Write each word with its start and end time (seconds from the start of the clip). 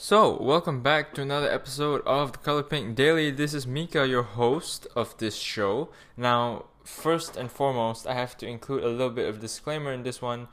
So, 0.00 0.40
welcome 0.40 0.80
back 0.80 1.12
to 1.14 1.22
another 1.22 1.50
episode 1.50 2.02
of 2.06 2.30
the 2.30 2.38
Color 2.38 2.62
Pink 2.62 2.94
Daily. 2.94 3.32
This 3.32 3.52
is 3.52 3.66
Mika, 3.66 4.06
your 4.06 4.22
host 4.22 4.86
of 4.94 5.18
this 5.18 5.34
show. 5.34 5.88
Now, 6.16 6.66
first 6.84 7.36
and 7.36 7.50
foremost, 7.50 8.06
I 8.06 8.14
have 8.14 8.36
to 8.36 8.46
include 8.46 8.84
a 8.84 8.88
little 8.88 9.10
bit 9.10 9.28
of 9.28 9.40
disclaimer 9.40 9.92
in 9.92 10.04
this 10.04 10.22
one. 10.22 10.46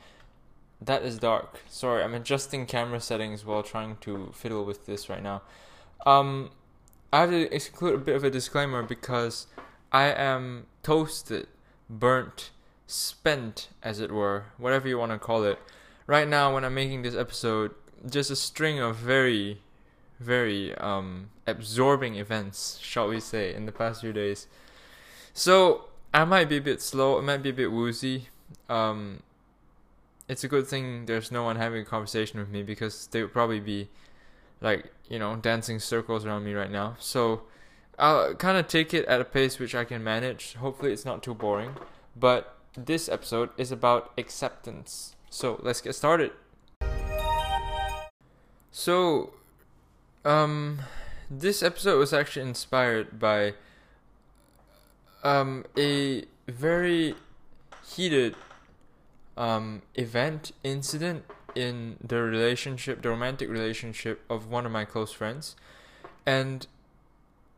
That 0.81 1.03
is 1.03 1.19
dark. 1.19 1.59
Sorry, 1.69 2.03
I'm 2.03 2.15
adjusting 2.15 2.65
camera 2.65 2.99
settings 2.99 3.45
while 3.45 3.61
trying 3.61 3.97
to 3.97 4.31
fiddle 4.33 4.65
with 4.65 4.87
this 4.87 5.09
right 5.09 5.21
now. 5.21 5.43
Um, 6.07 6.49
I 7.13 7.21
have 7.21 7.29
to 7.29 7.53
include 7.53 7.93
a 7.93 7.99
bit 7.99 8.15
of 8.15 8.23
a 8.23 8.31
disclaimer 8.31 8.81
because 8.81 9.45
I 9.91 10.05
am 10.05 10.65
toasted, 10.81 11.45
burnt, 11.87 12.49
spent, 12.87 13.69
as 13.83 13.99
it 13.99 14.11
were, 14.11 14.45
whatever 14.57 14.87
you 14.87 14.97
want 14.97 15.11
to 15.11 15.19
call 15.19 15.43
it. 15.43 15.59
Right 16.07 16.27
now, 16.27 16.51
when 16.51 16.65
I'm 16.65 16.73
making 16.73 17.03
this 17.03 17.15
episode, 17.15 17.75
just 18.09 18.31
a 18.31 18.35
string 18.35 18.79
of 18.79 18.97
very, 18.97 19.61
very 20.19 20.75
um, 20.75 21.29
absorbing 21.47 22.15
events, 22.15 22.79
shall 22.81 23.07
we 23.07 23.19
say, 23.19 23.53
in 23.53 23.65
the 23.65 23.71
past 23.71 24.01
few 24.01 24.13
days. 24.13 24.47
So 25.33 25.85
I 26.13 26.23
might 26.25 26.49
be 26.49 26.57
a 26.57 26.61
bit 26.61 26.81
slow. 26.81 27.17
It 27.19 27.23
might 27.23 27.43
be 27.43 27.49
a 27.49 27.53
bit 27.53 27.71
woozy. 27.71 28.29
Um, 28.69 29.21
it's 30.27 30.43
a 30.43 30.47
good 30.47 30.67
thing 30.67 31.05
there's 31.05 31.31
no 31.31 31.43
one 31.43 31.57
having 31.57 31.81
a 31.81 31.85
conversation 31.85 32.39
with 32.39 32.49
me 32.49 32.63
because 32.63 33.07
they 33.07 33.21
would 33.21 33.33
probably 33.33 33.59
be 33.59 33.89
like 34.61 34.91
you 35.09 35.19
know 35.19 35.35
dancing 35.35 35.79
circles 35.79 36.25
around 36.25 36.43
me 36.43 36.53
right 36.53 36.71
now. 36.71 36.95
So 36.99 37.43
I'll 37.99 38.33
kind 38.35 38.57
of 38.57 38.67
take 38.67 38.93
it 38.93 39.05
at 39.05 39.21
a 39.21 39.25
pace 39.25 39.59
which 39.59 39.75
I 39.75 39.83
can 39.85 40.03
manage. 40.03 40.55
Hopefully, 40.55 40.91
it's 40.91 41.05
not 41.05 41.23
too 41.23 41.33
boring. 41.33 41.75
But 42.15 42.57
this 42.75 43.09
episode 43.09 43.49
is 43.57 43.71
about 43.71 44.11
acceptance. 44.17 45.15
So 45.29 45.59
let's 45.63 45.81
get 45.81 45.95
started. 45.95 46.31
So, 48.77 49.31
um, 50.25 50.81
this 51.31 51.63
episode 51.63 51.97
was 51.97 52.11
actually 52.11 52.45
inspired 52.45 53.17
by 53.17 53.53
um 55.23 55.63
a 55.77 56.25
very 56.45 57.15
heated 57.87 58.35
um 59.37 59.81
event 59.95 60.51
incident 60.65 61.23
in 61.55 61.95
the 62.05 62.21
relationship, 62.21 63.01
the 63.01 63.07
romantic 63.07 63.49
relationship 63.49 64.21
of 64.29 64.51
one 64.51 64.65
of 64.65 64.73
my 64.73 64.83
close 64.83 65.13
friends, 65.13 65.55
and 66.25 66.67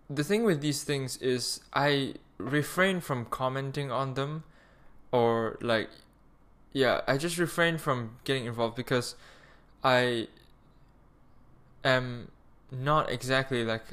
the 0.08 0.24
thing 0.24 0.44
with 0.44 0.62
these 0.62 0.84
things 0.84 1.18
is 1.18 1.62
I 1.74 2.14
refrain 2.38 3.02
from 3.02 3.26
commenting 3.26 3.90
on 3.90 4.14
them, 4.14 4.44
or 5.12 5.58
like, 5.62 5.90
yeah, 6.74 7.02
I 7.08 7.18
just 7.18 7.40
refrain 7.40 7.80
from 7.80 8.18
getting 8.24 8.46
involved 8.46 8.76
because 8.76 9.16
I 9.84 10.28
am 11.90 12.32
not 12.72 13.10
exactly 13.10 13.64
like 13.64 13.84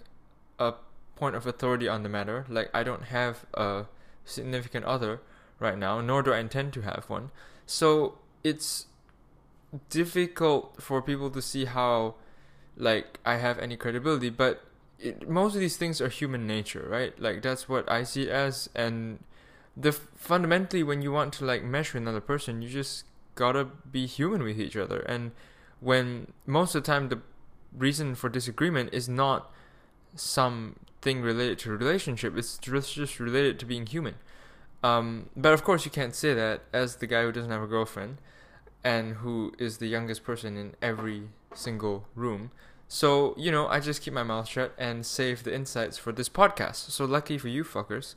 a 0.58 0.74
point 1.16 1.36
of 1.36 1.46
authority 1.46 1.88
on 1.88 2.02
the 2.02 2.08
matter. 2.08 2.44
Like 2.48 2.70
I 2.74 2.82
don't 2.82 3.04
have 3.04 3.46
a 3.54 3.86
significant 4.24 4.84
other 4.84 5.20
right 5.58 5.78
now, 5.78 6.00
nor 6.00 6.22
do 6.22 6.32
I 6.32 6.38
intend 6.38 6.72
to 6.74 6.82
have 6.82 7.04
one. 7.08 7.30
So 7.66 8.18
it's 8.42 8.86
difficult 9.90 10.82
for 10.82 11.02
people 11.02 11.30
to 11.30 11.42
see 11.42 11.64
how 11.64 12.14
like 12.76 13.20
I 13.24 13.36
have 13.36 13.58
any 13.58 13.76
credibility, 13.76 14.30
but 14.30 14.64
it, 14.98 15.28
most 15.28 15.54
of 15.54 15.60
these 15.60 15.76
things 15.76 16.00
are 16.00 16.08
human 16.08 16.46
nature, 16.46 16.86
right? 16.88 17.18
Like 17.18 17.42
that's 17.42 17.68
what 17.68 17.90
I 17.90 18.02
see 18.04 18.30
as 18.30 18.68
and 18.74 19.22
the 19.76 19.92
fundamentally 19.92 20.82
when 20.82 21.02
you 21.02 21.12
want 21.12 21.32
to 21.34 21.44
like 21.44 21.64
mesh 21.64 21.94
with 21.94 22.02
another 22.02 22.20
person, 22.20 22.62
you 22.62 22.68
just 22.68 23.04
gotta 23.34 23.64
be 23.64 24.06
human 24.06 24.42
with 24.42 24.60
each 24.60 24.76
other. 24.76 25.00
And 25.00 25.32
when 25.80 26.32
most 26.46 26.74
of 26.74 26.82
the 26.82 26.86
time 26.86 27.08
the 27.08 27.20
reason 27.76 28.14
for 28.14 28.28
disagreement 28.28 28.90
is 28.92 29.08
not 29.08 29.52
something 30.14 31.22
related 31.22 31.58
to 31.60 31.70
relationship. 31.70 32.36
It's 32.36 32.58
just 32.58 33.20
related 33.20 33.58
to 33.60 33.66
being 33.66 33.86
human. 33.86 34.14
Um, 34.82 35.30
but 35.34 35.52
of 35.52 35.64
course, 35.64 35.84
you 35.84 35.90
can't 35.90 36.14
say 36.14 36.34
that 36.34 36.62
as 36.72 36.96
the 36.96 37.06
guy 37.06 37.22
who 37.22 37.32
doesn't 37.32 37.50
have 37.50 37.62
a 37.62 37.66
girlfriend 37.66 38.18
and 38.84 39.14
who 39.16 39.52
is 39.58 39.78
the 39.78 39.86
youngest 39.86 40.24
person 40.24 40.56
in 40.56 40.74
every 40.82 41.28
single 41.54 42.06
room. 42.14 42.50
So, 42.86 43.34
you 43.38 43.50
know, 43.50 43.66
I 43.66 43.80
just 43.80 44.02
keep 44.02 44.12
my 44.12 44.22
mouth 44.22 44.46
shut 44.46 44.74
and 44.78 45.06
save 45.06 45.42
the 45.42 45.54
insights 45.54 45.96
for 45.96 46.12
this 46.12 46.28
podcast. 46.28 46.90
So, 46.90 47.06
lucky 47.06 47.38
for 47.38 47.48
you 47.48 47.64
fuckers. 47.64 48.14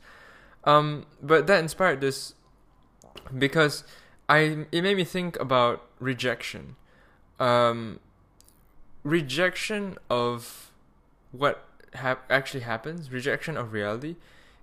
Um, 0.64 1.06
but 1.22 1.46
that 1.46 1.60
inspired 1.60 2.02
this 2.02 2.34
because 3.36 3.84
I 4.28 4.66
it 4.70 4.82
made 4.82 4.96
me 4.96 5.04
think 5.04 5.40
about 5.40 5.86
rejection. 5.98 6.76
Um, 7.40 8.00
rejection 9.08 9.98
of 10.08 10.70
what 11.32 11.64
hap- 11.94 12.30
actually 12.30 12.60
happens, 12.60 13.10
rejection 13.10 13.56
of 13.56 13.72
reality, 13.72 14.16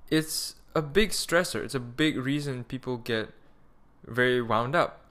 it's 0.10 0.56
a 0.76 0.82
big 0.82 1.12
stressor. 1.12 1.64
It's 1.64 1.76
a 1.76 1.80
big 1.80 2.18
reason 2.18 2.64
people 2.64 2.98
get 2.98 3.30
very 4.06 4.42
wound 4.42 4.76
up. 4.76 5.02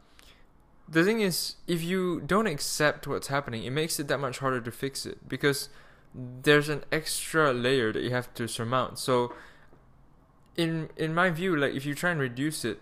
The 0.89 1.03
thing 1.03 1.21
is, 1.21 1.57
if 1.67 1.83
you 1.83 2.21
don't 2.21 2.47
accept 2.47 3.07
what's 3.07 3.29
happening, 3.29 3.65
it 3.65 3.71
makes 3.71 3.99
it 3.99 4.07
that 4.09 4.19
much 4.19 4.39
harder 4.39 4.61
to 4.61 4.71
fix 4.71 5.07
it 5.07 5.27
because 5.29 5.71
there's 6.15 6.69
an 6.69 6.85
extra 6.93 7.53
layer 7.53 7.93
that 7.93 8.03
you 8.03 8.11
have 8.11 8.33
to 8.35 8.47
surmount. 8.47 8.99
So, 8.99 9.35
in 10.57 10.91
in 10.97 11.15
my 11.15 11.31
view, 11.31 11.57
like 11.57 11.75
if 11.75 11.87
you 11.87 11.95
try 11.95 12.11
and 12.11 12.21
reduce 12.21 12.65
it, 12.65 12.81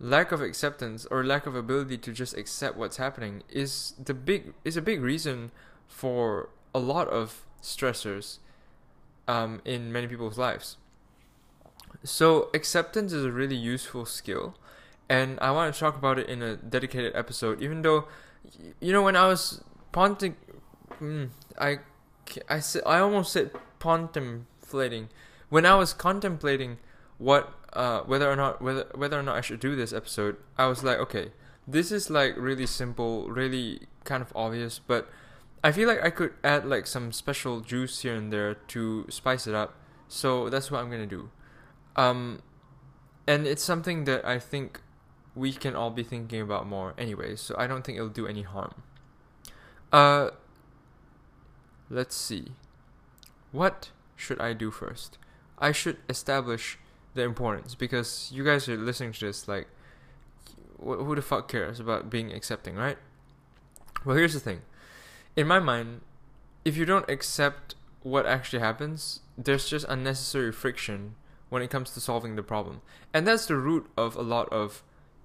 lack 0.00 0.32
of 0.32 0.40
acceptance 0.40 1.06
or 1.10 1.22
lack 1.22 1.46
of 1.46 1.54
ability 1.54 1.98
to 1.98 2.12
just 2.12 2.36
accept 2.36 2.76
what's 2.76 2.96
happening 2.96 3.42
is 3.48 3.94
the 4.02 4.14
big 4.14 4.54
is 4.64 4.76
a 4.76 4.82
big 4.82 5.02
reason 5.02 5.52
for 5.88 6.50
a 6.74 6.78
lot 6.78 7.08
of 7.08 7.44
stressors 7.62 8.38
um, 9.28 9.60
in 9.64 9.92
many 9.92 10.06
people's 10.06 10.38
lives. 10.38 10.76
So, 12.02 12.50
acceptance 12.52 13.12
is 13.12 13.24
a 13.24 13.32
really 13.32 13.56
useful 13.56 14.04
skill, 14.04 14.56
and 15.08 15.38
I 15.40 15.50
want 15.52 15.72
to 15.72 15.80
talk 15.80 15.96
about 15.96 16.18
it 16.18 16.28
in 16.28 16.42
a 16.42 16.56
dedicated 16.56 17.14
episode. 17.16 17.62
Even 17.62 17.82
though, 17.82 18.08
you 18.80 18.92
know, 18.92 19.02
when 19.02 19.16
I 19.16 19.26
was 19.26 19.62
ponting, 19.92 20.36
mm, 21.00 21.30
I, 21.58 21.78
I, 22.50 22.60
I 22.84 22.98
almost 22.98 23.32
said 23.32 23.52
contemplating. 23.78 25.08
When 25.48 25.64
I 25.64 25.76
was 25.76 25.94
contemplating 25.94 26.78
what, 27.18 27.54
uh, 27.72 28.00
whether 28.00 28.30
or 28.30 28.36
not 28.36 28.60
whether 28.60 28.86
whether 28.94 29.18
or 29.18 29.22
not 29.22 29.36
I 29.36 29.40
should 29.40 29.60
do 29.60 29.76
this 29.76 29.92
episode, 29.92 30.36
I 30.58 30.66
was 30.66 30.82
like, 30.84 30.98
okay, 30.98 31.30
this 31.66 31.90
is 31.92 32.10
like 32.10 32.34
really 32.36 32.66
simple, 32.66 33.30
really 33.30 33.82
kind 34.04 34.22
of 34.22 34.32
obvious, 34.34 34.78
but 34.78 35.08
I 35.64 35.72
feel 35.72 35.88
like 35.88 36.04
I 36.04 36.10
could 36.10 36.34
add 36.44 36.66
like 36.66 36.86
some 36.86 37.10
special 37.10 37.60
juice 37.60 38.02
here 38.02 38.14
and 38.14 38.30
there 38.30 38.52
to 38.54 39.06
spice 39.08 39.46
it 39.46 39.54
up. 39.54 39.74
So 40.08 40.50
that's 40.50 40.70
what 40.70 40.80
I'm 40.80 40.90
gonna 40.90 41.06
do. 41.06 41.30
Um, 41.96 42.42
and 43.26 43.46
it's 43.46 43.62
something 43.62 44.04
that 44.04 44.26
I 44.26 44.38
think 44.38 44.82
we 45.34 45.54
can 45.54 45.74
all 45.74 45.90
be 45.90 46.02
thinking 46.02 46.42
about 46.42 46.66
more 46.66 46.92
anyway. 46.98 47.36
So 47.36 47.54
I 47.56 47.66
don't 47.66 47.82
think 47.82 47.96
it'll 47.96 48.10
do 48.10 48.26
any 48.26 48.42
harm. 48.42 48.82
Uh, 49.90 50.30
let's 51.88 52.14
see. 52.14 52.52
What 53.50 53.90
should 54.16 54.42
I 54.42 54.52
do 54.52 54.70
first? 54.70 55.16
I 55.58 55.72
should 55.72 55.96
establish 56.10 56.78
the 57.14 57.22
importance 57.22 57.74
because 57.74 58.30
you 58.30 58.44
guys 58.44 58.68
are 58.68 58.76
listening 58.76 59.12
to 59.12 59.24
this 59.24 59.48
like, 59.48 59.68
who 60.78 61.14
the 61.14 61.22
fuck 61.22 61.48
cares 61.48 61.80
about 61.80 62.10
being 62.10 62.32
accepting, 62.32 62.74
right? 62.74 62.98
Well, 64.04 64.16
here's 64.16 64.34
the 64.34 64.40
thing 64.40 64.60
in 65.36 65.46
my 65.46 65.58
mind, 65.58 66.00
if 66.64 66.76
you 66.76 66.84
don't 66.84 67.08
accept 67.08 67.74
what 68.02 68.26
actually 68.26 68.60
happens, 68.60 69.20
there's 69.36 69.68
just 69.68 69.86
unnecessary 69.88 70.52
friction 70.52 71.14
when 71.48 71.62
it 71.62 71.70
comes 71.70 71.90
to 71.90 72.00
solving 72.00 72.36
the 72.36 72.42
problem. 72.42 72.80
And 73.12 73.26
that's 73.26 73.46
the 73.46 73.56
root 73.56 73.90
of 73.96 74.16
a 74.16 74.22
lot 74.22 74.48
of 74.52 74.82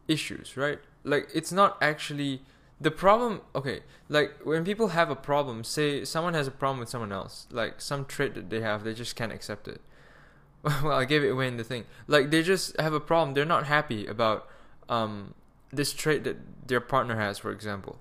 issues, 0.07 0.57
right? 0.57 0.79
Like, 1.03 1.29
it's 1.33 1.51
not 1.51 1.77
actually 1.81 2.41
the 2.81 2.91
problem. 2.91 3.41
Okay, 3.55 3.81
like 4.07 4.33
when 4.43 4.63
people 4.63 4.89
have 4.89 5.09
a 5.09 5.15
problem, 5.15 5.63
say 5.63 6.03
someone 6.05 6.33
has 6.33 6.47
a 6.47 6.51
problem 6.51 6.79
with 6.79 6.89
someone 6.89 7.11
else, 7.11 7.47
like 7.51 7.81
some 7.81 8.05
trait 8.05 8.35
that 8.35 8.49
they 8.49 8.61
have, 8.61 8.83
they 8.83 8.93
just 8.93 9.15
can't 9.15 9.31
accept 9.31 9.67
it. 9.67 9.81
well, 10.63 10.91
I 10.91 11.05
gave 11.05 11.23
it 11.23 11.29
away 11.29 11.47
in 11.47 11.57
the 11.57 11.63
thing. 11.63 11.85
Like, 12.07 12.31
they 12.31 12.43
just 12.43 12.79
have 12.79 12.93
a 12.93 12.99
problem, 12.99 13.33
they're 13.33 13.45
not 13.45 13.65
happy 13.67 14.05
about 14.07 14.47
um, 14.87 15.33
this 15.71 15.93
trait 15.93 16.23
that 16.23 16.67
their 16.67 16.81
partner 16.81 17.17
has, 17.17 17.37
for 17.37 17.51
example. 17.51 17.99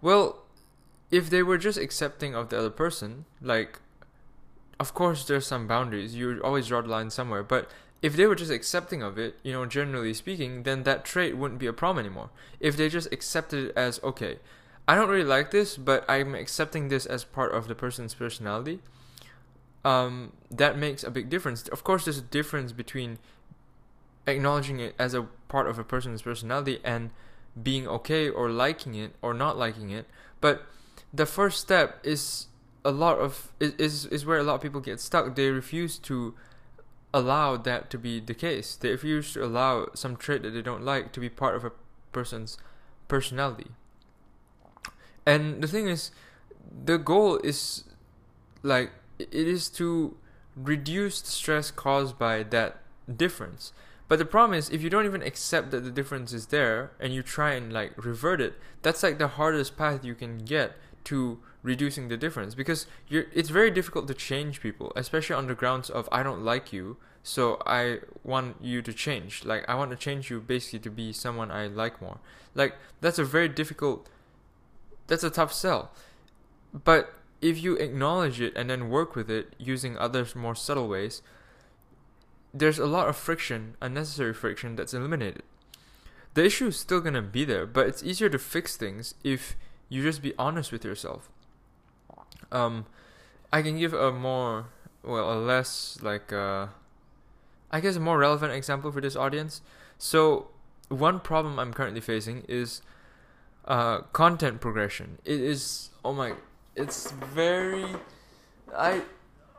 Well, 0.00 0.43
if 1.10 1.30
they 1.30 1.42
were 1.42 1.58
just 1.58 1.78
accepting 1.78 2.34
of 2.34 2.48
the 2.48 2.58
other 2.58 2.70
person, 2.70 3.24
like, 3.40 3.80
of 4.80 4.94
course 4.94 5.24
there's 5.24 5.46
some 5.46 5.66
boundaries. 5.66 6.14
You 6.14 6.40
always 6.42 6.68
draw 6.68 6.82
the 6.82 6.88
line 6.88 7.10
somewhere. 7.10 7.42
But 7.42 7.70
if 8.02 8.16
they 8.16 8.26
were 8.26 8.34
just 8.34 8.50
accepting 8.50 9.02
of 9.02 9.18
it, 9.18 9.38
you 9.42 9.52
know, 9.52 9.64
generally 9.66 10.12
speaking, 10.14 10.64
then 10.64 10.82
that 10.82 11.04
trait 11.04 11.36
wouldn't 11.36 11.60
be 11.60 11.66
a 11.66 11.72
problem 11.72 12.04
anymore. 12.04 12.30
If 12.60 12.76
they 12.76 12.88
just 12.88 13.12
accepted 13.12 13.68
it 13.68 13.76
as 13.76 13.98
okay, 14.02 14.38
I 14.86 14.94
don't 14.94 15.08
really 15.08 15.24
like 15.24 15.50
this, 15.50 15.76
but 15.76 16.04
I'm 16.08 16.34
accepting 16.34 16.88
this 16.88 17.06
as 17.06 17.24
part 17.24 17.54
of 17.54 17.68
the 17.68 17.74
person's 17.74 18.14
personality. 18.14 18.80
Um, 19.84 20.32
that 20.50 20.76
makes 20.76 21.04
a 21.04 21.10
big 21.10 21.30
difference. 21.30 21.68
Of 21.68 21.84
course, 21.84 22.04
there's 22.04 22.18
a 22.18 22.22
difference 22.22 22.72
between 22.72 23.18
acknowledging 24.26 24.80
it 24.80 24.94
as 24.98 25.14
a 25.14 25.22
part 25.48 25.66
of 25.68 25.78
a 25.78 25.84
person's 25.84 26.22
personality 26.22 26.80
and 26.84 27.10
being 27.62 27.86
okay 27.86 28.28
or 28.28 28.50
liking 28.50 28.94
it 28.94 29.14
or 29.22 29.32
not 29.32 29.56
liking 29.56 29.90
it. 29.90 30.06
But 30.40 30.66
the 31.14 31.26
first 31.26 31.60
step 31.60 32.00
is 32.02 32.48
a 32.84 32.90
lot 32.90 33.18
of 33.18 33.52
is 33.60 34.06
is 34.06 34.26
where 34.26 34.38
a 34.38 34.42
lot 34.42 34.56
of 34.56 34.60
people 34.60 34.80
get 34.80 35.00
stuck. 35.00 35.34
They 35.34 35.50
refuse 35.50 35.98
to 36.00 36.34
allow 37.12 37.56
that 37.56 37.90
to 37.90 37.98
be 37.98 38.20
the 38.20 38.34
case. 38.34 38.76
They 38.76 38.90
refuse 38.90 39.32
to 39.34 39.44
allow 39.44 39.88
some 39.94 40.16
trait 40.16 40.42
that 40.42 40.50
they 40.50 40.62
don't 40.62 40.84
like 40.84 41.12
to 41.12 41.20
be 41.20 41.28
part 41.28 41.54
of 41.54 41.64
a 41.64 41.72
person's 42.12 42.58
personality. 43.08 43.70
And 45.24 45.62
the 45.62 45.68
thing 45.68 45.88
is, 45.88 46.10
the 46.84 46.98
goal 46.98 47.38
is 47.38 47.84
like 48.62 48.90
it 49.18 49.32
is 49.32 49.68
to 49.70 50.16
reduce 50.56 51.20
the 51.20 51.30
stress 51.30 51.70
caused 51.70 52.18
by 52.18 52.42
that 52.42 52.78
difference. 53.16 53.72
But 54.06 54.18
the 54.18 54.26
problem 54.26 54.58
is, 54.58 54.68
if 54.68 54.82
you 54.82 54.90
don't 54.90 55.06
even 55.06 55.22
accept 55.22 55.70
that 55.70 55.84
the 55.84 55.90
difference 55.90 56.32
is 56.32 56.46
there 56.46 56.90
and 57.00 57.14
you 57.14 57.22
try 57.22 57.54
and 57.54 57.72
like 57.72 57.92
revert 57.96 58.40
it, 58.40 58.54
that's 58.82 59.02
like 59.02 59.18
the 59.18 59.28
hardest 59.28 59.78
path 59.78 60.04
you 60.04 60.14
can 60.14 60.38
get 60.38 60.76
to 61.04 61.38
reducing 61.62 62.08
the 62.08 62.16
difference 62.16 62.54
because 62.54 62.86
it's 63.10 63.50
very 63.50 63.70
difficult 63.70 64.06
to 64.08 64.14
change 64.14 64.60
people 64.60 64.92
especially 64.96 65.34
on 65.34 65.46
the 65.46 65.54
grounds 65.54 65.88
of 65.88 66.08
i 66.12 66.22
don't 66.22 66.42
like 66.44 66.72
you 66.72 66.96
so 67.26 67.60
i 67.66 68.00
want 68.22 68.56
you 68.60 68.82
to 68.82 68.92
change. 68.92 69.44
Like 69.44 69.64
i 69.66 69.74
want 69.74 69.90
to 69.90 69.96
change 69.96 70.30
you 70.30 70.40
basically 70.40 70.78
to 70.80 70.90
be 70.90 71.12
someone 71.12 71.50
i 71.50 71.66
like 71.66 72.00
more. 72.00 72.18
Like 72.54 72.76
that's 73.00 73.18
a 73.18 73.24
very 73.24 73.48
difficult 73.48 74.08
that's 75.06 75.24
a 75.24 75.30
tough 75.30 75.52
sell. 75.52 75.90
But 76.72 77.14
if 77.40 77.62
you 77.62 77.76
acknowledge 77.76 78.40
it 78.40 78.52
and 78.54 78.68
then 78.68 78.90
work 78.90 79.16
with 79.16 79.30
it 79.30 79.54
using 79.58 79.96
other 79.96 80.26
more 80.34 80.54
subtle 80.54 80.86
ways 80.86 81.22
there's 82.52 82.78
a 82.78 82.86
lot 82.86 83.08
of 83.08 83.16
friction 83.16 83.76
unnecessary 83.80 84.34
friction 84.34 84.76
that's 84.76 84.94
eliminated. 84.94 85.42
The 86.34 86.44
issue 86.44 86.66
is 86.66 86.76
still 86.76 87.00
going 87.00 87.14
to 87.14 87.22
be 87.22 87.46
there 87.46 87.64
but 87.64 87.86
it's 87.86 88.02
easier 88.02 88.28
to 88.28 88.38
fix 88.38 88.76
things 88.76 89.14
if 89.24 89.56
you 89.94 90.02
just 90.02 90.22
be 90.22 90.34
honest 90.36 90.72
with 90.72 90.84
yourself. 90.84 91.30
Um, 92.50 92.86
I 93.52 93.62
can 93.62 93.78
give 93.78 93.94
a 93.94 94.10
more, 94.10 94.66
well, 95.04 95.32
a 95.32 95.38
less 95.38 95.98
like, 96.02 96.32
uh, 96.32 96.66
I 97.70 97.80
guess 97.80 97.94
a 97.94 98.00
more 98.00 98.18
relevant 98.18 98.52
example 98.52 98.90
for 98.90 99.00
this 99.00 99.14
audience. 99.14 99.62
So, 99.96 100.48
one 100.88 101.20
problem 101.20 101.58
I'm 101.60 101.72
currently 101.72 102.00
facing 102.00 102.44
is 102.48 102.82
uh, 103.66 104.00
content 104.12 104.60
progression. 104.60 105.18
It 105.24 105.40
is, 105.40 105.90
oh 106.04 106.12
my, 106.12 106.32
it's 106.74 107.12
very, 107.12 107.86
I, 108.76 109.02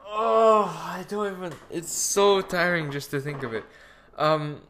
oh, 0.06 0.66
I 0.86 1.06
don't 1.08 1.38
even, 1.38 1.54
it's 1.72 1.92
so 1.92 2.42
tiring 2.42 2.92
just 2.92 3.10
to 3.12 3.22
think 3.22 3.44
of 3.44 3.54
it. 3.54 3.64
Um, 4.18 4.62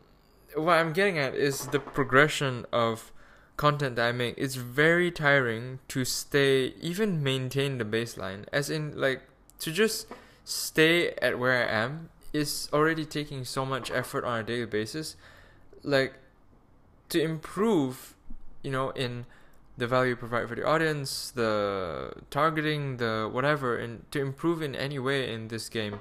what 0.56 0.74
I'm 0.74 0.94
getting 0.94 1.18
at 1.18 1.34
is 1.34 1.68
the 1.68 1.80
progression 1.80 2.66
of 2.72 3.12
content 3.58 3.96
that 3.96 4.10
I 4.10 4.12
make, 4.12 4.36
it's 4.38 4.56
very 4.56 5.12
tiring 5.12 5.80
to 5.90 6.06
stay, 6.06 6.74
even 6.82 7.24
maintain 7.24 7.78
the 7.78 7.86
baseline. 7.86 8.46
As 8.52 8.70
in, 8.70 9.00
like, 9.00 9.22
to 9.60 9.72
just 9.72 10.08
stay 10.44 11.12
at 11.22 11.40
where 11.40 11.68
I 11.68 11.72
am 11.72 12.10
is 12.34 12.70
already 12.74 13.06
taking 13.06 13.46
so 13.46 13.66
much 13.66 13.90
effort 13.92 14.26
on 14.26 14.40
a 14.40 14.44
daily 14.44 14.66
basis. 14.66 15.16
Like, 15.84 16.16
to 17.10 17.22
improve, 17.22 18.16
you 18.62 18.72
know, 18.72 18.90
in 18.92 19.26
the 19.78 19.88
value 19.88 20.12
you 20.12 20.16
provide 20.16 20.48
for 20.48 20.56
the 20.56 20.66
audience, 20.66 21.32
the 21.32 22.14
targeting, 22.30 22.98
the 22.98 23.30
whatever, 23.32 23.78
and 23.78 24.10
to 24.12 24.20
improve 24.20 24.62
in 24.62 24.76
any 24.76 25.00
way 25.00 25.32
in 25.32 25.50
this 25.50 25.70
game, 25.70 26.00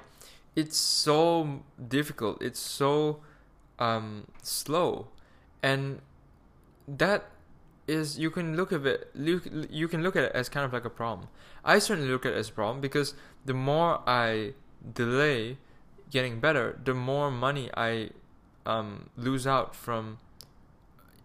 it's 0.55 0.77
so 0.77 1.63
difficult. 1.87 2.41
It's 2.41 2.59
so 2.59 3.19
um, 3.79 4.27
slow, 4.41 5.07
and 5.61 6.01
that 6.87 7.29
is 7.87 8.17
you 8.17 8.31
can 8.31 8.55
look 8.55 8.73
at 8.73 8.85
it 8.85 9.11
you 9.13 9.87
can 9.87 10.01
look 10.01 10.15
at 10.15 10.23
it 10.23 10.31
as 10.33 10.49
kind 10.49 10.65
of 10.65 10.73
like 10.73 10.85
a 10.85 10.89
problem. 10.89 11.27
I 11.63 11.79
certainly 11.79 12.09
look 12.09 12.25
at 12.25 12.33
it 12.33 12.37
as 12.37 12.49
a 12.49 12.53
problem 12.53 12.81
because 12.81 13.13
the 13.45 13.53
more 13.53 14.01
I 14.07 14.53
delay 14.93 15.57
getting 16.09 16.39
better, 16.39 16.79
the 16.83 16.93
more 16.93 17.31
money 17.31 17.69
I 17.75 18.09
um, 18.65 19.09
lose 19.15 19.45
out 19.45 19.75
from 19.75 20.17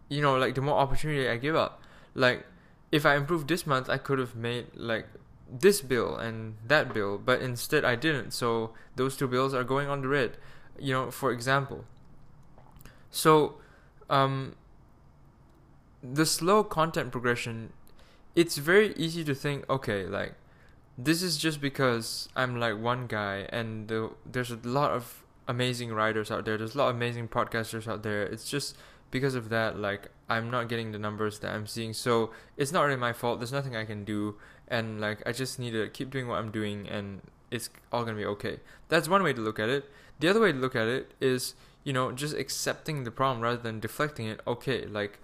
you 0.08 0.20
know 0.20 0.36
like 0.36 0.54
the 0.54 0.60
more 0.60 0.78
opportunity 0.78 1.28
I 1.28 1.36
give 1.36 1.56
up. 1.56 1.82
Like 2.14 2.46
if 2.92 3.06
I 3.06 3.16
improved 3.16 3.48
this 3.48 3.66
month, 3.66 3.88
I 3.88 3.98
could 3.98 4.18
have 4.18 4.34
made 4.34 4.66
like 4.74 5.06
this 5.50 5.80
bill 5.80 6.16
and 6.16 6.56
that 6.66 6.92
bill, 6.92 7.18
but 7.18 7.40
instead 7.40 7.84
I 7.84 7.96
didn't. 7.96 8.32
So 8.32 8.72
those 8.96 9.16
two 9.16 9.28
bills 9.28 9.54
are 9.54 9.64
going 9.64 9.88
on 9.88 10.02
the 10.02 10.08
red. 10.08 10.36
You 10.78 10.94
know, 10.94 11.10
for 11.10 11.30
example. 11.30 11.84
So 13.10 13.56
um, 14.08 14.54
the 16.02 16.26
slow 16.26 16.64
content 16.64 17.12
progression, 17.12 17.72
it's 18.34 18.56
very 18.56 18.94
easy 18.94 19.24
to 19.24 19.34
think, 19.34 19.68
okay, 19.68 20.06
like 20.06 20.34
this 20.96 21.22
is 21.22 21.36
just 21.36 21.60
because 21.60 22.28
I'm 22.36 22.58
like 22.58 22.78
one 22.78 23.06
guy 23.06 23.46
and 23.50 23.88
the, 23.88 24.10
there's 24.30 24.50
a 24.50 24.58
lot 24.62 24.90
of 24.92 25.22
amazing 25.48 25.92
writers 25.92 26.30
out 26.30 26.44
there. 26.44 26.56
There's 26.56 26.74
a 26.74 26.78
lot 26.78 26.90
of 26.90 26.96
amazing 26.96 27.28
podcasters 27.28 27.88
out 27.88 28.02
there. 28.02 28.22
It's 28.22 28.48
just 28.48 28.76
because 29.10 29.34
of 29.34 29.48
that, 29.48 29.78
like 29.78 30.08
I'm 30.28 30.50
not 30.50 30.68
getting 30.68 30.92
the 30.92 30.98
numbers 30.98 31.40
that 31.40 31.52
I'm 31.52 31.66
seeing. 31.66 31.92
So 31.92 32.30
it's 32.56 32.72
not 32.72 32.82
really 32.82 32.96
my 32.96 33.12
fault. 33.12 33.40
There's 33.40 33.52
nothing 33.52 33.76
I 33.76 33.84
can 33.84 34.04
do, 34.04 34.36
and 34.68 35.00
like 35.00 35.22
I 35.26 35.32
just 35.32 35.58
need 35.58 35.72
to 35.72 35.88
keep 35.88 36.10
doing 36.10 36.28
what 36.28 36.38
I'm 36.38 36.50
doing, 36.50 36.88
and 36.88 37.20
it's 37.50 37.70
all 37.92 38.04
gonna 38.04 38.16
be 38.16 38.24
okay. 38.24 38.60
That's 38.88 39.08
one 39.08 39.22
way 39.22 39.32
to 39.32 39.40
look 39.40 39.58
at 39.58 39.68
it. 39.68 39.90
The 40.20 40.28
other 40.28 40.40
way 40.40 40.52
to 40.52 40.58
look 40.58 40.76
at 40.76 40.86
it 40.86 41.12
is, 41.20 41.54
you 41.82 41.92
know, 41.92 42.12
just 42.12 42.36
accepting 42.36 43.04
the 43.04 43.10
problem 43.10 43.42
rather 43.42 43.60
than 43.60 43.80
deflecting 43.80 44.26
it. 44.26 44.40
Okay, 44.46 44.86
like 44.86 45.18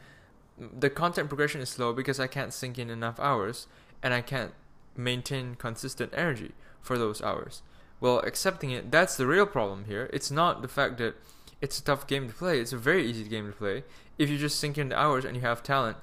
the 0.58 0.90
content 0.90 1.28
progression 1.28 1.60
is 1.60 1.68
slow 1.68 1.92
because 1.92 2.18
I 2.18 2.26
can't 2.26 2.52
sink 2.52 2.78
in 2.78 2.90
enough 2.90 3.20
hours 3.20 3.66
and 4.02 4.14
I 4.14 4.20
can't 4.20 4.52
maintain 4.96 5.54
consistent 5.54 6.12
energy 6.14 6.52
for 6.80 6.96
those 6.98 7.20
hours. 7.20 7.62
Well, 8.00 8.20
accepting 8.20 8.70
it, 8.70 8.90
that's 8.90 9.16
the 9.16 9.26
real 9.26 9.46
problem 9.46 9.84
here. 9.86 10.10
It's 10.12 10.30
not 10.30 10.62
the 10.62 10.68
fact 10.68 10.98
that 10.98 11.16
it's 11.60 11.78
a 11.78 11.84
tough 11.84 12.06
game 12.06 12.28
to 12.28 12.34
play. 12.34 12.60
It's 12.60 12.72
a 12.72 12.78
very 12.78 13.06
easy 13.06 13.24
game 13.24 13.46
to 13.46 13.56
play 13.56 13.84
if 14.18 14.30
you 14.30 14.38
just 14.38 14.58
sink 14.58 14.78
in 14.78 14.88
the 14.88 14.98
hours 14.98 15.24
and 15.24 15.36
you 15.36 15.42
have 15.42 15.62
talent, 15.62 15.96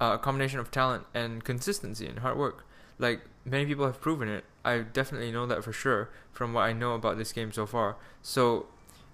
uh, 0.00 0.12
a 0.14 0.18
combination 0.18 0.58
of 0.58 0.70
talent 0.70 1.04
and 1.14 1.44
consistency 1.44 2.06
and 2.06 2.20
hard 2.20 2.36
work. 2.36 2.66
Like 2.98 3.22
many 3.44 3.66
people 3.66 3.86
have 3.86 4.00
proven 4.00 4.28
it. 4.28 4.44
I 4.64 4.78
definitely 4.78 5.32
know 5.32 5.46
that 5.46 5.64
for 5.64 5.72
sure 5.72 6.10
from 6.32 6.52
what 6.52 6.62
I 6.62 6.72
know 6.72 6.94
about 6.94 7.16
this 7.16 7.32
game 7.32 7.52
so 7.52 7.66
far. 7.66 7.96
So, 8.22 8.66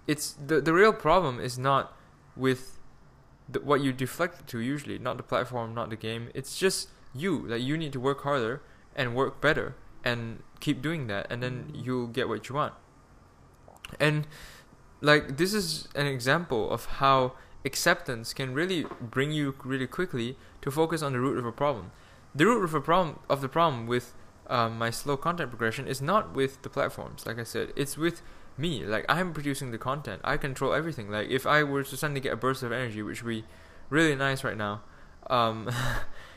it's 0.06 0.32
the 0.32 0.60
the 0.60 0.72
real 0.72 0.92
problem 0.92 1.40
is 1.40 1.58
not 1.58 1.96
with 2.36 2.75
the, 3.48 3.60
what 3.60 3.80
you 3.80 3.92
deflect 3.92 4.46
to 4.48 4.60
usually, 4.60 4.98
not 4.98 5.16
the 5.16 5.22
platform, 5.22 5.74
not 5.74 5.90
the 5.90 5.96
game. 5.96 6.30
It's 6.34 6.58
just 6.58 6.88
you. 7.14 7.46
Like 7.46 7.62
you 7.62 7.76
need 7.76 7.92
to 7.92 8.00
work 8.00 8.22
harder 8.22 8.62
and 8.94 9.14
work 9.14 9.40
better 9.40 9.76
and 10.04 10.42
keep 10.60 10.82
doing 10.82 11.06
that, 11.08 11.26
and 11.30 11.42
then 11.42 11.70
you'll 11.74 12.06
get 12.06 12.28
what 12.28 12.48
you 12.48 12.54
want. 12.54 12.74
And 14.00 14.26
like 15.00 15.36
this 15.36 15.52
is 15.52 15.88
an 15.94 16.06
example 16.06 16.70
of 16.70 16.86
how 16.86 17.34
acceptance 17.64 18.32
can 18.32 18.54
really 18.54 18.86
bring 19.00 19.32
you 19.32 19.54
really 19.64 19.86
quickly 19.86 20.36
to 20.62 20.70
focus 20.70 21.02
on 21.02 21.12
the 21.12 21.20
root 21.20 21.38
of 21.38 21.44
a 21.44 21.52
problem. 21.52 21.90
The 22.34 22.46
root 22.46 22.64
of 22.64 22.74
a 22.74 22.80
problem 22.80 23.18
of 23.28 23.40
the 23.40 23.48
problem 23.48 23.86
with 23.86 24.14
um, 24.48 24.78
my 24.78 24.90
slow 24.90 25.16
content 25.16 25.50
progression 25.50 25.86
is 25.88 26.00
not 26.00 26.34
with 26.34 26.62
the 26.62 26.70
platforms, 26.70 27.26
like 27.26 27.38
I 27.38 27.44
said. 27.44 27.72
It's 27.76 27.96
with 27.96 28.22
me. 28.58 28.84
Like 28.84 29.04
I'm 29.08 29.32
producing 29.32 29.70
the 29.70 29.78
content. 29.78 30.20
I 30.24 30.36
control 30.36 30.72
everything. 30.72 31.10
Like 31.10 31.28
if 31.28 31.46
I 31.46 31.62
were 31.62 31.82
to 31.82 31.96
suddenly 31.96 32.20
get 32.20 32.32
a 32.32 32.36
burst 32.36 32.62
of 32.62 32.72
energy, 32.72 33.02
which 33.02 33.22
would 33.22 33.30
be 33.30 33.44
really 33.90 34.14
nice 34.14 34.44
right 34.44 34.56
now, 34.56 34.82
um, 35.28 35.70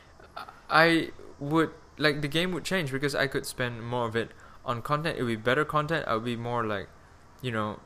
I 0.70 1.12
would 1.40 1.72
like 1.98 2.22
the 2.22 2.28
game 2.28 2.52
would 2.52 2.64
change 2.64 2.92
because 2.92 3.16
I 3.16 3.28
could 3.28 3.46
spend 3.46 3.84
more 3.84 4.06
of 4.06 4.16
it 4.16 4.32
on 4.66 4.82
content. 4.82 5.18
It 5.18 5.24
would 5.24 5.30
be 5.30 5.36
better 5.36 5.66
content. 5.66 6.06
I 6.08 6.16
would 6.16 6.26
be 6.26 6.36
more 6.36 6.66
like, 6.66 6.88
you 7.42 7.52
know, 7.52 7.80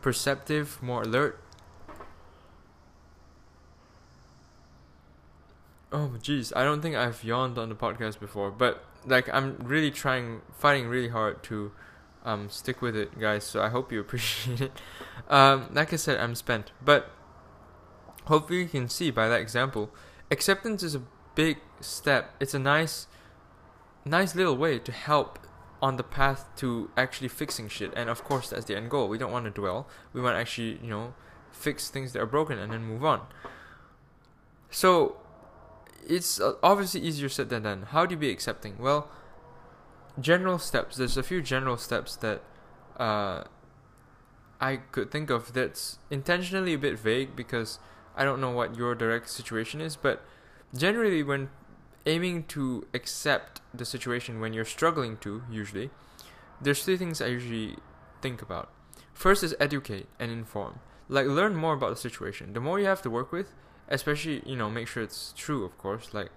perceptive, 0.00 0.82
more 0.82 1.02
alert. 1.02 1.40
Oh 5.90 6.12
jeez, 6.18 6.52
I 6.54 6.64
don't 6.64 6.82
think 6.82 6.96
I've 6.96 7.24
yawned 7.24 7.56
on 7.56 7.70
the 7.70 7.74
podcast 7.74 8.20
before, 8.20 8.50
but 8.50 8.84
like 9.06 9.32
I'm 9.32 9.56
really 9.62 9.90
trying, 9.90 10.42
fighting 10.52 10.86
really 10.86 11.08
hard 11.08 11.42
to 11.44 11.72
um, 12.28 12.50
stick 12.50 12.82
with 12.82 12.94
it, 12.94 13.18
guys. 13.18 13.44
So 13.44 13.62
I 13.62 13.68
hope 13.70 13.90
you 13.90 14.00
appreciate 14.06 14.60
it. 14.60 14.72
Um, 15.28 15.70
like 15.72 15.92
I 15.92 15.96
said, 15.96 16.18
I'm 16.18 16.34
spent, 16.34 16.72
but 16.84 17.10
hopefully 18.26 18.60
you 18.60 18.68
can 18.68 18.88
see 18.88 19.10
by 19.10 19.28
that 19.28 19.40
example, 19.40 19.90
acceptance 20.30 20.82
is 20.82 20.94
a 20.94 21.02
big 21.34 21.58
step. 21.80 22.34
It's 22.40 22.54
a 22.54 22.58
nice, 22.58 23.06
nice 24.04 24.34
little 24.34 24.56
way 24.56 24.78
to 24.78 24.92
help 24.92 25.38
on 25.80 25.96
the 25.96 26.02
path 26.02 26.44
to 26.56 26.90
actually 26.96 27.28
fixing 27.28 27.68
shit. 27.68 27.92
And 27.96 28.10
of 28.10 28.24
course, 28.24 28.50
that's 28.50 28.66
the 28.66 28.76
end 28.76 28.90
goal. 28.90 29.08
We 29.08 29.16
don't 29.16 29.32
want 29.32 29.44
to 29.44 29.50
dwell. 29.50 29.88
We 30.12 30.20
want 30.20 30.36
to 30.36 30.40
actually, 30.40 30.78
you 30.82 30.90
know, 30.90 31.14
fix 31.52 31.88
things 31.88 32.12
that 32.12 32.20
are 32.20 32.26
broken 32.26 32.58
and 32.58 32.72
then 32.72 32.84
move 32.84 33.04
on. 33.04 33.22
So 34.70 35.16
it's 36.06 36.40
uh, 36.40 36.54
obviously 36.62 37.00
easier 37.00 37.28
said 37.28 37.48
than 37.48 37.62
done. 37.62 37.82
How 37.90 38.04
do 38.04 38.14
you 38.14 38.18
be 38.18 38.30
accepting? 38.30 38.76
Well 38.78 39.10
general 40.20 40.58
steps. 40.58 40.96
There's 40.96 41.16
a 41.16 41.22
few 41.22 41.42
general 41.42 41.76
steps 41.76 42.16
that 42.16 42.42
uh, 42.96 43.44
I 44.60 44.76
could 44.76 45.10
think 45.10 45.30
of 45.30 45.52
that's 45.52 45.98
intentionally 46.10 46.74
a 46.74 46.78
bit 46.78 46.98
vague 46.98 47.36
because 47.36 47.78
I 48.16 48.24
don't 48.24 48.40
know 48.40 48.50
what 48.50 48.76
your 48.76 48.94
direct 48.94 49.28
situation 49.30 49.80
is, 49.80 49.96
but 49.96 50.22
generally 50.74 51.22
when 51.22 51.50
aiming 52.06 52.44
to 52.44 52.86
accept 52.94 53.60
the 53.74 53.84
situation 53.84 54.40
when 54.40 54.52
you're 54.52 54.64
struggling 54.64 55.16
to 55.18 55.42
usually 55.50 55.90
there's 56.60 56.82
three 56.84 56.96
things 56.96 57.20
i 57.20 57.26
usually 57.26 57.76
think 58.22 58.40
about 58.40 58.70
first 59.12 59.42
is 59.42 59.54
educate 59.60 60.06
and 60.18 60.30
inform 60.30 60.78
like 61.08 61.26
learn 61.26 61.54
more 61.54 61.74
about 61.74 61.90
the 61.90 61.96
situation 61.96 62.52
the 62.52 62.60
more 62.60 62.80
you 62.80 62.86
have 62.86 63.02
to 63.02 63.10
work 63.10 63.30
with 63.30 63.52
especially 63.88 64.42
you 64.46 64.56
know 64.56 64.70
make 64.70 64.88
sure 64.88 65.02
it's 65.02 65.34
true 65.36 65.64
of 65.64 65.76
course 65.76 66.14
like 66.14 66.30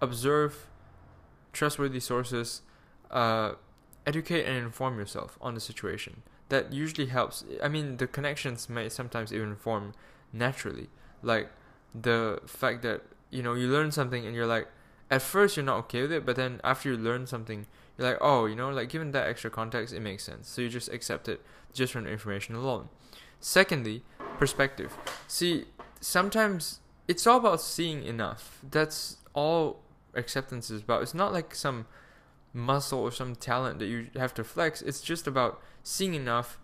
observe 0.00 0.68
trustworthy 1.52 2.00
sources 2.00 2.62
uh, 3.10 3.52
educate 4.06 4.44
and 4.44 4.56
inform 4.56 4.98
yourself 4.98 5.38
on 5.40 5.54
the 5.54 5.60
situation. 5.60 6.22
That 6.48 6.72
usually 6.72 7.06
helps. 7.06 7.44
I 7.62 7.68
mean 7.68 7.96
the 7.96 8.06
connections 8.06 8.68
may 8.68 8.88
sometimes 8.88 9.32
even 9.32 9.56
form 9.56 9.92
naturally. 10.32 10.88
Like 11.22 11.50
the 11.94 12.40
fact 12.46 12.82
that 12.82 13.02
you 13.30 13.42
know 13.42 13.54
you 13.54 13.68
learn 13.68 13.90
something 13.90 14.26
and 14.26 14.34
you're 14.34 14.46
like 14.46 14.68
at 15.10 15.22
first 15.22 15.56
you're 15.56 15.66
not 15.66 15.78
okay 15.78 16.02
with 16.02 16.12
it 16.12 16.24
but 16.24 16.36
then 16.36 16.60
after 16.62 16.90
you 16.90 16.96
learn 16.96 17.26
something 17.26 17.66
you're 17.98 18.08
like 18.08 18.18
oh 18.20 18.46
you 18.46 18.54
know 18.54 18.70
like 18.70 18.88
given 18.88 19.10
that 19.10 19.26
extra 19.26 19.50
context 19.50 19.92
it 19.94 20.00
makes 20.00 20.24
sense. 20.24 20.48
So 20.48 20.62
you 20.62 20.68
just 20.68 20.88
accept 20.88 21.28
it 21.28 21.40
just 21.72 21.92
from 21.92 22.04
the 22.04 22.10
information 22.10 22.54
alone. 22.54 22.88
Secondly 23.38 24.02
perspective. 24.38 24.96
See 25.28 25.66
sometimes 26.00 26.80
it's 27.06 27.26
all 27.26 27.38
about 27.38 27.60
seeing 27.60 28.02
enough. 28.04 28.60
That's 28.68 29.18
all 29.34 29.80
acceptance 30.14 30.70
is 30.70 30.82
about. 30.82 31.02
It's 31.02 31.14
not 31.14 31.32
like 31.32 31.54
some 31.54 31.86
muscle 32.52 32.98
or 32.98 33.12
some 33.12 33.34
talent 33.36 33.78
that 33.78 33.86
you 33.86 34.08
have 34.16 34.34
to 34.34 34.42
flex 34.42 34.82
it's 34.82 35.00
just 35.00 35.26
about 35.26 35.62
seeing 35.82 36.14
enough 36.14 36.58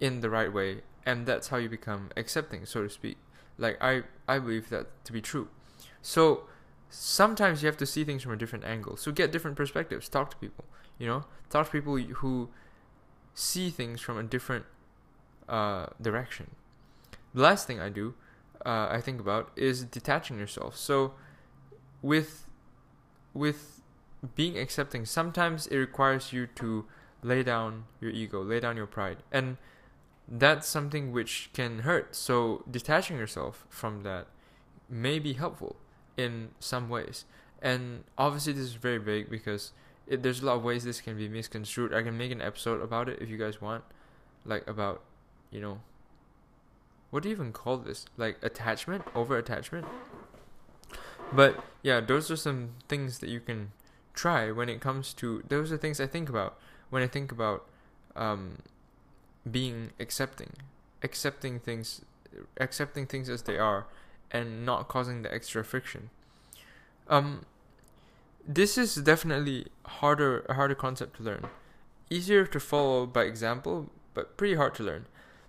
in 0.00 0.20
the 0.20 0.30
right 0.30 0.52
way 0.52 0.82
and 1.04 1.26
that's 1.26 1.48
how 1.48 1.56
you 1.56 1.68
become 1.68 2.10
accepting 2.16 2.64
so 2.64 2.82
to 2.82 2.88
speak. 2.88 3.16
Like 3.58 3.76
i 3.80 4.02
i 4.28 4.38
believe 4.38 4.68
that 4.70 5.04
to 5.04 5.12
be 5.12 5.20
true. 5.20 5.48
So 6.00 6.44
sometimes 6.88 7.62
you 7.62 7.66
have 7.66 7.76
to 7.78 7.86
see 7.86 8.04
things 8.04 8.22
from 8.22 8.32
a 8.32 8.36
different 8.36 8.64
angle. 8.64 8.96
So 8.96 9.10
get 9.12 9.32
different 9.32 9.56
perspectives. 9.56 10.08
Talk 10.08 10.30
to 10.30 10.36
people 10.36 10.64
you 11.02 11.08
know? 11.08 11.24
Talk 11.50 11.66
to 11.66 11.72
people 11.72 11.98
who 11.98 12.48
see 13.34 13.70
things 13.70 14.00
from 14.00 14.18
a 14.18 14.22
different 14.22 14.64
uh, 15.48 15.86
direction. 16.00 16.52
The 17.34 17.42
last 17.42 17.66
thing 17.66 17.80
i 17.80 17.88
do 17.88 18.14
uh, 18.64 18.86
i 18.90 19.00
think 19.00 19.18
about 19.20 19.50
is 19.56 19.84
detaching 19.84 20.38
yourself. 20.38 20.76
So 20.76 21.14
with 22.00 22.48
with 23.34 23.81
being 24.34 24.58
accepting 24.58 25.04
sometimes 25.04 25.66
it 25.66 25.76
requires 25.76 26.32
you 26.32 26.46
to 26.46 26.84
lay 27.22 27.42
down 27.42 27.84
your 28.00 28.10
ego 28.10 28.42
lay 28.42 28.60
down 28.60 28.76
your 28.76 28.86
pride 28.86 29.18
and 29.30 29.56
that's 30.28 30.66
something 30.66 31.12
which 31.12 31.50
can 31.52 31.80
hurt. 31.80 32.14
So 32.14 32.64
detaching 32.70 33.18
yourself 33.18 33.66
from 33.68 34.02
that 34.02 34.26
may 34.88 35.18
be 35.18 35.34
helpful 35.34 35.76
in 36.16 36.50
some 36.58 36.88
ways. 36.88 37.24
And 37.60 38.04
obviously, 38.18 38.54
this 38.54 38.64
is 38.64 38.74
very 38.74 38.98
big 38.98 39.30
because 39.30 39.72
it, 40.06 40.22
there's 40.22 40.42
a 40.42 40.46
lot 40.46 40.56
of 40.56 40.64
ways 40.64 40.84
this 40.84 41.00
can 41.00 41.16
be 41.16 41.28
misconstrued. 41.28 41.94
I 41.94 42.02
can 42.02 42.16
make 42.16 42.32
an 42.32 42.40
episode 42.40 42.80
about 42.80 43.08
it 43.08 43.20
if 43.20 43.28
you 43.28 43.38
guys 43.38 43.60
want, 43.60 43.84
like 44.44 44.66
about, 44.66 45.02
you 45.50 45.60
know, 45.60 45.80
what 47.10 47.22
do 47.22 47.28
you 47.28 47.34
even 47.34 47.52
call 47.52 47.76
this? 47.76 48.06
Like 48.16 48.38
attachment, 48.42 49.04
over 49.14 49.36
attachment. 49.36 49.86
But 51.32 51.62
yeah, 51.82 52.00
those 52.00 52.30
are 52.30 52.36
some 52.36 52.70
things 52.88 53.18
that 53.18 53.28
you 53.28 53.40
can 53.40 53.72
try 54.14 54.50
when 54.50 54.68
it 54.68 54.80
comes 54.80 55.12
to. 55.14 55.42
Those 55.48 55.72
are 55.72 55.76
things 55.76 56.00
I 56.00 56.06
think 56.06 56.28
about 56.28 56.58
when 56.90 57.02
I 57.02 57.06
think 57.06 57.32
about 57.32 57.66
um, 58.16 58.58
being 59.50 59.90
accepting, 59.98 60.50
accepting 61.02 61.58
things, 61.58 62.02
accepting 62.58 63.06
things 63.06 63.28
as 63.28 63.42
they 63.42 63.58
are, 63.58 63.86
and 64.30 64.64
not 64.64 64.88
causing 64.88 65.22
the 65.22 65.32
extra 65.32 65.64
friction. 65.64 66.10
Um, 67.08 67.44
this 68.46 68.76
is 68.76 68.94
definitely 68.96 69.66
harder 69.84 70.40
a 70.48 70.54
harder 70.54 70.74
concept 70.74 71.16
to 71.16 71.22
learn. 71.22 71.46
Easier 72.10 72.46
to 72.46 72.60
follow 72.60 73.06
by 73.06 73.22
example, 73.22 73.90
but 74.14 74.36
pretty 74.36 74.54
hard 74.54 74.74
to 74.76 74.82
learn. 74.82 75.06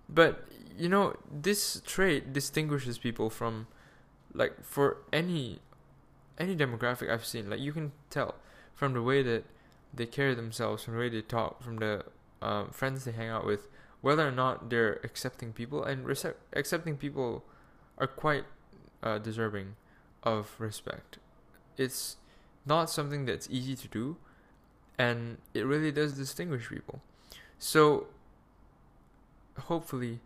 But 0.07 0.47
you 0.77 0.89
know, 0.89 1.15
this 1.31 1.81
trait 1.85 2.33
distinguishes 2.33 2.97
people 2.97 3.29
from 3.29 3.67
like 4.33 4.63
for 4.63 4.97
any 5.11 5.59
any 6.39 6.55
demographic 6.55 7.11
I've 7.11 7.25
seen, 7.25 7.49
like 7.49 7.59
you 7.59 7.73
can 7.73 7.91
tell 8.09 8.35
from 8.73 8.93
the 8.93 9.01
way 9.01 9.21
that 9.23 9.43
they 9.93 10.05
carry 10.05 10.33
themselves, 10.33 10.83
from 10.83 10.95
the 10.95 10.99
way 10.99 11.09
they 11.09 11.21
talk, 11.21 11.61
from 11.61 11.77
the 11.77 12.03
um, 12.41 12.69
friends 12.71 13.05
they 13.05 13.11
hang 13.11 13.29
out 13.29 13.45
with, 13.45 13.67
whether 14.01 14.27
or 14.27 14.31
not 14.31 14.69
they're 14.69 14.99
accepting 15.03 15.53
people 15.53 15.83
and 15.83 16.05
rece- 16.05 16.33
accepting 16.53 16.97
people 16.97 17.43
are 17.97 18.07
quite 18.07 18.43
uh, 19.01 19.17
deserving 19.17 19.75
of 20.23 20.55
respect. 20.57 21.19
It's 21.77 22.17
not 22.65 22.89
something 22.89 23.25
that's 23.25 23.47
easy 23.49 23.75
to 23.75 23.87
do, 23.87 24.17
and 24.97 25.37
it 25.53 25.65
really 25.65 25.91
does 25.91 26.13
distinguish 26.13 26.69
people. 26.69 27.01
So, 27.57 28.07
hopefully, 29.57 30.19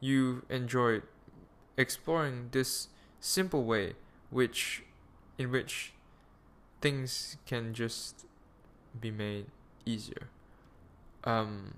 you 0.00 0.44
enjoyed 0.48 1.02
exploring 1.76 2.48
this 2.52 2.88
simple 3.20 3.64
way, 3.64 3.94
which 4.30 4.82
in 5.38 5.50
which 5.50 5.92
things 6.80 7.36
can 7.46 7.74
just 7.74 8.26
be 8.98 9.10
made 9.10 9.46
easier. 9.84 10.28
Um, 11.24 11.74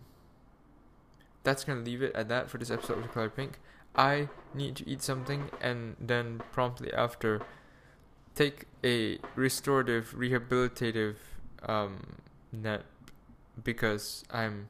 that's 1.42 1.64
gonna 1.64 1.80
leave 1.80 2.02
it 2.02 2.14
at 2.14 2.28
that 2.28 2.50
for 2.50 2.59
this 2.59 2.71
episode 2.71 2.99
of 2.99 3.02
The 3.02 3.09
Color 3.09 3.30
Pink. 3.30 3.59
I 3.95 4.28
need 4.54 4.76
to 4.76 4.88
eat 4.88 5.02
something 5.02 5.50
and 5.61 5.97
then 5.99 6.42
promptly 6.52 6.92
after 6.92 7.42
take 8.35 8.66
a 8.85 9.19
restorative, 9.35 10.14
rehabilitative 10.16 11.16
um, 11.64 12.16
nap 12.52 12.85
because 13.62 14.25
I'm 14.30 14.69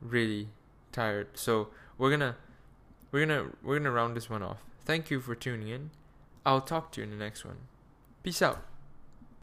really 0.00 0.48
tired. 0.92 1.28
So 1.34 1.68
we're 1.98 2.10
gonna 2.10 2.36
we're 3.10 3.26
gonna 3.26 3.50
we're 3.62 3.78
gonna 3.78 3.90
round 3.90 4.16
this 4.16 4.28
one 4.28 4.42
off. 4.42 4.58
Thank 4.84 5.10
you 5.10 5.20
for 5.20 5.34
tuning 5.34 5.68
in. 5.68 5.90
I'll 6.44 6.60
talk 6.60 6.92
to 6.92 7.00
you 7.00 7.04
in 7.04 7.10
the 7.10 7.16
next 7.16 7.44
one. 7.44 7.58
Peace 8.22 8.42
out. 8.42 8.69